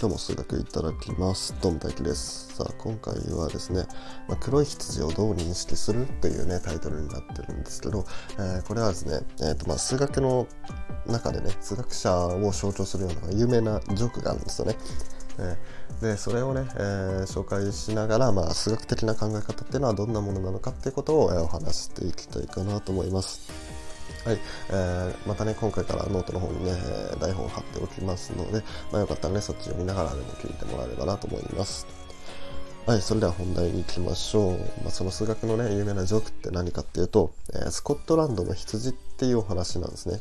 [0.00, 1.54] 今日も数学いただきます。
[1.60, 2.54] どうも大輝です。
[2.54, 3.84] さあ今回はですね、
[4.28, 8.06] まあ、黒い羊をどう認識するというねタイトルになってるんですけど、
[8.38, 10.46] えー、これはですね、えーとまあ、数学の
[11.06, 14.76] 中でね数学者を象徴するような有名なジョークがあるんですよね。
[15.38, 15.58] え
[16.00, 23.52] でそれをね、えー、紹介しながら、まあ、数学的な考え方っていうのはどんなものなのかっていうことを、え、お話していきたいかなと思います。
[24.24, 24.38] はい、
[24.68, 26.72] えー、またね、今回からノートの方にね、
[27.20, 28.62] 台本を貼っておきますので、
[28.92, 31.86] まあ、よかったらね、そっちを見ながらでも聞いてもらえればなと思います。
[32.86, 34.58] はい、それでは本題に行きましょう。
[34.82, 40.20] まあ、その数学のね、有名なジョークって何かっていうと、えー、スコットランドの羊っていうお話なんですね。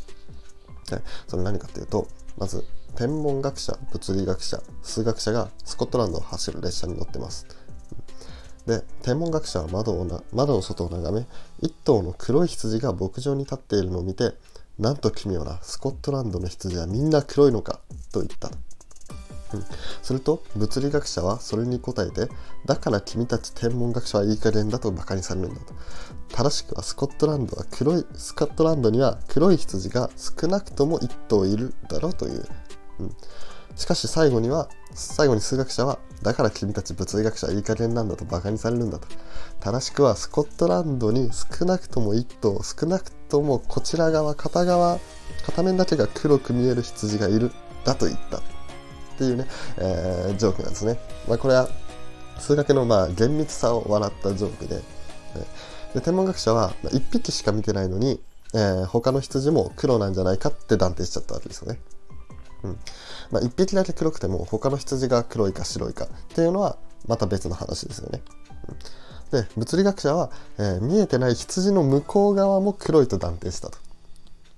[0.91, 2.65] はい、それ何かっていうと、まず、
[2.95, 7.47] 天文学者、物理学者、数学者がスコットランドを走る列車に乗ってます。
[8.69, 11.25] で天文学者は窓をな窓の外を眺め
[11.59, 14.33] 一頭の黒い羊が牧場に立っているのを見て
[14.77, 17.79] なんと奇妙なスコットランドの羊はみんな黒いのか
[18.13, 18.49] と言った、
[19.53, 19.63] うん、
[20.03, 22.31] すると物理学者はそれに答えて
[22.67, 25.73] だから君たち天文学者はいい加減だと馬鹿にされるんだと。
[26.31, 32.45] 正しくはスコットランドは黒いスコットランドには黒い羊が少なくとも1頭いるだろうという、
[32.99, 33.15] うん。
[33.79, 39.07] しかし最後には、最後に数学者は、だから君たち物理学者はいい加減なんだと馬鹿にされるんだと。
[39.61, 44.99] 正しくはスコットランドに少なくとも1頭、少なくともこちら側、片側、
[45.45, 47.53] 片面だけが黒く見える羊がいる、
[47.85, 48.39] だと言った。
[48.39, 48.41] っ
[49.17, 50.99] ていうね、えー、ジョークなんですね。
[51.29, 51.69] まあこれは、
[52.37, 54.81] 数学のまあ厳密さを笑ったジョークで、
[55.93, 58.19] で天文学者は1匹しか見てないのに、
[58.53, 61.79] えー、他の羊も黒なんじゃないかって断定しちゃったわけですよね。
[62.63, 62.79] うん。
[63.31, 68.21] まあ、1匹だけ黒くても他の羊が黒いか白いかっていうのはまた別の話ですよね。
[69.31, 73.77] で物理学者は、えー、見えてない羊の向こう側も黒いと断定したと。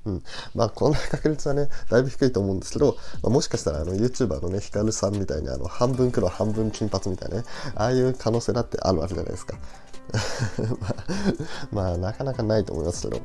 [0.03, 0.23] うん、
[0.55, 7.43] まあこんな確率はねだいぶ低いと思うんですけど、まあ、もしかしたらあの YouTuber のねヒカルさんみたいにあの半分黒半分金髪みたいなね
[7.75, 9.57] ああいう可能性だってあるわけじゃないですか。
[10.81, 10.95] まあ、
[11.71, 13.21] まあなかなかないと思いますけど。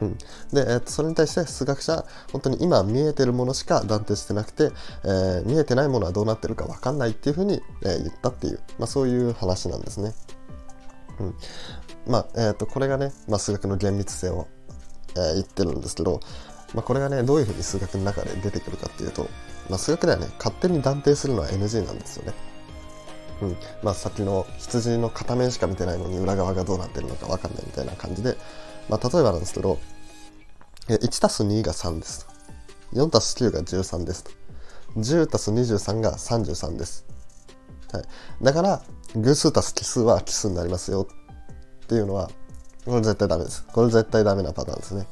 [0.00, 0.18] うん、
[0.52, 4.70] で、えー、とそれに対して数学者本当に今見えてるものしか断定してなくて、
[5.04, 10.12] えー、見えてないものはどうなってるか分かんないっていうふうに、えー、言ったっていう、まあ、そういう話なんですね。
[11.20, 11.34] うん
[12.06, 14.46] まあえー、とこれがね、まあ、数学の厳密性を、
[15.16, 16.20] えー、言ってるんですけど、
[16.74, 19.28] まあ、これがねどういうふうに数学の中で出てくるかっていうと、
[19.70, 22.34] まあ、数学ではね勝手に断定するのは NG なんですよね。
[23.42, 28.36] うんまあ、さっきの羊の片面しか見てないのに裏側がどうなってるのか分かんないみたいな感じで、
[28.88, 29.78] まあ、例えばなんですけど、
[30.88, 32.26] 1たす2が3です。
[32.92, 34.24] 4たす9が13です。
[34.96, 37.04] 10たす23が33です。
[37.92, 38.04] はい。
[38.42, 38.82] だから、
[39.16, 41.08] 偶数たす奇数は奇数になりますよ
[41.84, 42.30] っていうのは、
[42.84, 43.64] これ絶対ダメです。
[43.72, 45.06] これ絶対ダメなパターンですね。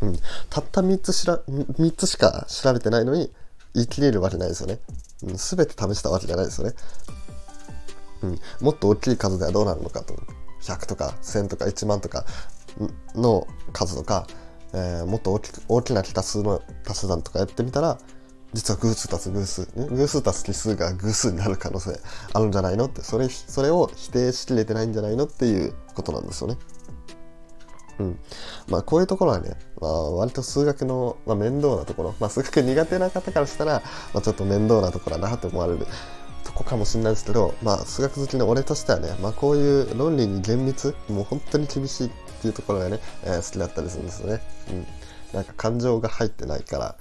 [0.00, 0.18] うん。
[0.48, 3.30] たった3つしら、3つしか調べてないのに、
[3.74, 4.78] 言い切れるわけないですよね。
[5.24, 6.74] うん、全て試したわけじゃないですよね。
[8.22, 8.38] うん。
[8.60, 10.14] もっと大きい数ではどうなるのかと。
[10.62, 12.24] 100とか1000とか1万とか
[13.14, 14.26] の数とか、
[14.72, 17.98] えー、もっと大きく大きな奇数の足し算とかやってみたら
[18.54, 21.98] 実は偶数足す偶数、偶数足す奇数が偶数になる可能性
[22.32, 26.56] あるんじゃないのってそれそれを否定しきれてないんじゃないのっていうことなんですよね。
[27.98, 28.18] うん、
[28.68, 35.86] まあこういうところはね、まあ、割と数学の、まあ、面倒なところ、まあ、数学苦手な方からしたら、まあ、ちょっと面倒なところだなって思われる
[36.42, 42.10] とこかもしれないですけど、まあ、数学好きの俺としてはね、まあ、こういう論理に厳密もう本当に厳しい
[42.44, 44.42] っていうところがね、えー、好きだったりするんですよね。
[44.70, 44.86] うん。
[45.32, 46.96] なんか感情が入ってないから、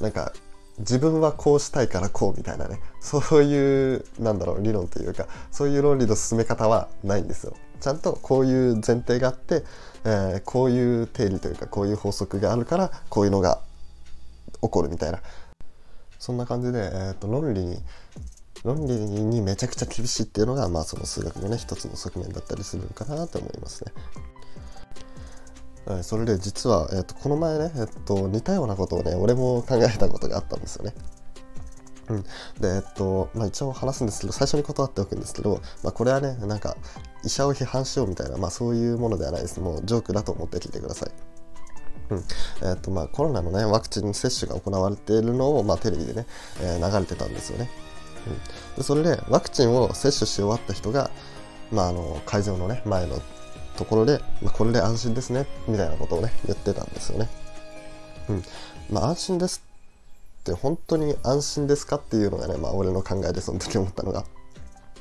[0.00, 0.32] なんか
[0.80, 7.54] 自分はこうしたいからこうみたいなね、そういう、なんだろう、理論というか、そういう論理の進め方はないんですよ。
[7.80, 9.64] ちゃんとこういう前提があって、
[10.04, 13.60] えー、こういう定理というか、こういう法則があるから、こういうのが
[14.60, 15.20] 起こるみたいな。
[16.18, 17.78] そんな感じで、えーと論理に
[18.64, 23.92] 論理にめちゃくちゃ厳しいっていうのが、まあ、その数学のね一つの側面だったりするのかなと思いますね。
[26.02, 30.94] それで実は、えー、とこの前ね、えー、と似たようなことをね俺も考えたことがあったんですよね。
[32.08, 32.22] うん、
[32.60, 36.76] でえっとまあ一応話すんですけど最初に断っておくんですけど、まあ、これはねなんか
[37.24, 41.10] 医者を批判しようみたいな、まあ、そういうものではないですもうジョークだと思って聞いてください。
[42.10, 42.24] うん
[42.62, 46.26] えーとまあ、コロナの、ね、ワクチン接種が行われているのを、まあ、テレビでね、
[46.60, 47.70] えー、流れてたんですよね。
[48.26, 48.30] う
[48.74, 51.10] ん、でそれでワクチンを接種し終わった人が、
[51.70, 53.22] まあ、あの会場の、ね、前の
[53.80, 57.30] ところで、まあ、これで安心ですねみたいなことをね言ってたんですよね。
[58.28, 58.44] うん。
[58.90, 59.64] まあ、安心です
[60.40, 64.24] って本当に安心ですかっていうのがね、まあ、俺の考えでその時 思ったのが、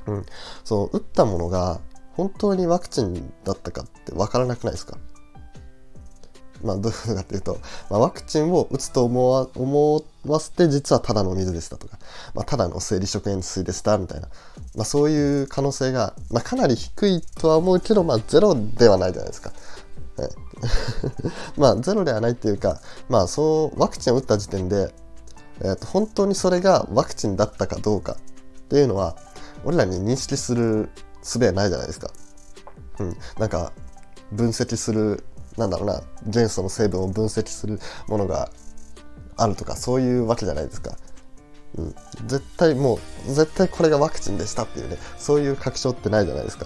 [0.07, 0.25] うん、
[0.63, 1.81] そう打ったものが
[2.15, 4.97] 本当にワクチンだったかって分からなくないですか？
[6.63, 7.59] まあ、どういうことかっていうと、
[7.89, 11.97] まあ、ワクチンを打つと思わ思わせて実はただの水でしたとか、
[12.33, 14.27] まあ、ただの生理食塩水でしたみたいな、
[14.75, 19.51] まあ、そういう可能性が、まあ、かなり低いとは思うけど、まあ、ゼロではないじゃないですか。
[21.55, 24.93] まあゼロではないっていうか、まあ、そうワクチンを打った時点で、
[25.61, 29.15] えー、と本当にそれがワクチンだったかどうかっていうのは
[29.63, 30.89] 俺らに認識する
[31.23, 32.11] 術はないじゃないですか。
[32.99, 33.71] うん、なんか
[34.31, 35.23] 分析する
[35.59, 38.49] なんだろうな元素の成分を分析するものが
[39.37, 40.97] あるとかそういうわけじゃないですか。
[41.75, 41.95] うん、
[42.25, 42.95] 絶対も
[43.27, 46.65] う絶対これがワクチンでしたっていうねそういう確証ってないじゃないですか。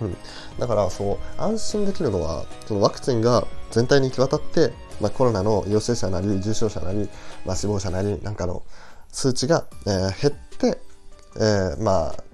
[0.00, 0.16] うん、
[0.58, 7.08] だからそう安心できるのはそのワクチンが全体に行き渡って、まあ、コロナの陽性者なり重症者なり、
[7.46, 8.62] まあ、死亡者なりなんかの
[9.10, 10.78] 数値が、えー、減って、
[11.36, 12.24] えー、まあ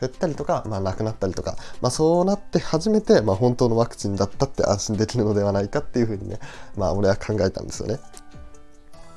[0.00, 6.38] 減ったりとか、まあ、なくなったりとか、まあ、そうなって初めて、まあ、本当のワクチンだったって安心できるのではないかっていうふうにね、
[6.76, 7.98] まあ、俺は考えたんですよね。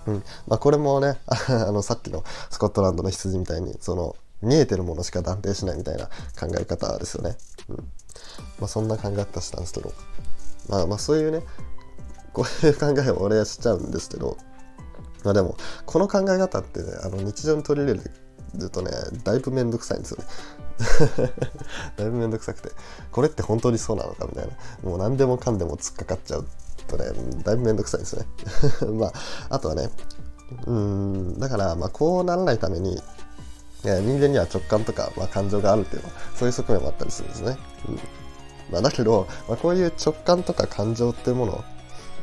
[0.07, 6.05] うんまあ、これもね あのさっきのスコットランドの羊みたいにその見えてるものしか断定しないみたいな
[6.39, 7.37] 考え方ですよね。
[7.67, 7.75] うん
[8.59, 9.93] まあ、そんな考え方したんですけど、
[10.69, 11.43] まあ、まあそういうね
[12.33, 14.37] こういう考えを俺はしちゃうんですけど、
[15.23, 18.11] まあ、でもこの考え方ってねあの日常に取り入れる
[18.71, 18.91] とね
[19.23, 20.25] だいぶめんどくさいんですよね。
[21.97, 22.71] だいぶめんどくさくて
[23.11, 26.47] これって本当にそうなのかみたいなもう何でもかんでも突っかかっちゃう
[26.87, 27.05] とね
[27.43, 28.25] だいぶめんどくさいんですね
[28.97, 29.13] まあ
[29.49, 29.89] あとはね
[30.65, 33.01] うんだからまあこうならないために
[33.83, 37.57] 人間には直感とか、まあ、感情があるっていうのはそういう側面もあったりするんですね。
[37.87, 37.99] うん
[38.71, 41.63] まあ、だけど、まあ、こういう直感とか感情っていうもの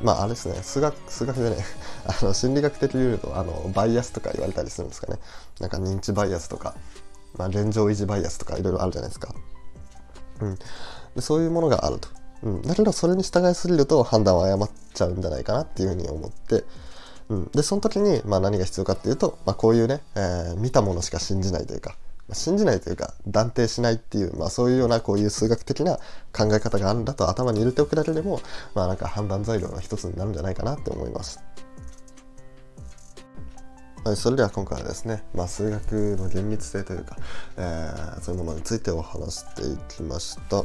[0.03, 0.55] まああれですね。
[0.63, 1.57] 数学数学でね
[2.07, 5.19] あの心理学的に言うとあのバイアスとか言われたりするんですかね。
[5.61, 6.75] なんか認知バイアスとか、
[7.37, 9.35] まあ、現状維持バイアスとかいろいろあるじゃないですか、
[10.41, 10.55] うん、
[11.15, 12.09] でそういうものがあると、
[12.43, 16.65] うん、だけどそれに従いすぎると判断を誤っちゃうんじゃないかなっていうふうに思って。
[17.29, 21.97] うん、でその時に、まあ、何が必要かっていうと、まあ、こういうね、えー、見たものしか信じないというか、
[22.33, 25.97] 信じないというか断定しないっていう、まあ、そういうようなこういう数学的な
[26.33, 28.41] 考え方があるんだと頭に入れておくだけでも、
[28.75, 31.41] まあ、なんか判断材料の一つになるんじゃないかなって思います。
[34.05, 37.17] はい、それでは今回はですね、まあ、数学の厳密性というか、
[37.57, 40.61] えー、そういうものについてお話していきました。
[40.61, 40.65] い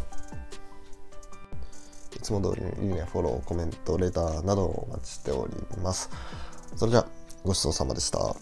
[2.21, 6.11] つも通りにいいね、フォロー、コメント、レターなどをお待ちしております。
[6.75, 7.07] それでは
[7.43, 8.35] ごちそうさまでした。